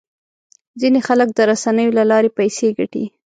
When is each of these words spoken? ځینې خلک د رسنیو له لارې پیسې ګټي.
ځینې 0.79 0.99
خلک 1.07 1.29
د 1.33 1.39
رسنیو 1.51 1.95
له 1.97 2.03
لارې 2.11 2.29
پیسې 2.37 2.67
ګټي. 2.77 3.05